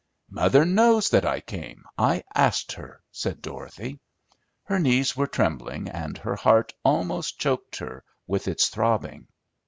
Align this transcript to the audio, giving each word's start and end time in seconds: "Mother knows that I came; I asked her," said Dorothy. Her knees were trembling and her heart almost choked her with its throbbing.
"Mother 0.31 0.65
knows 0.65 1.11
that 1.11 1.27
I 1.27 1.41
came; 1.41 1.83
I 1.95 2.23
asked 2.33 2.71
her," 2.71 3.03
said 3.11 3.39
Dorothy. 3.39 3.99
Her 4.63 4.79
knees 4.79 5.15
were 5.15 5.27
trembling 5.27 5.87
and 5.89 6.17
her 6.17 6.35
heart 6.37 6.73
almost 6.83 7.37
choked 7.37 7.75
her 7.77 8.03
with 8.25 8.47
its 8.47 8.69
throbbing. 8.69 9.27